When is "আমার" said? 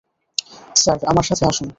1.05-1.25